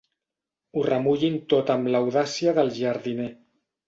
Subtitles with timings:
[0.77, 3.29] Ho remullin tot amb l'audàcia del jardiner.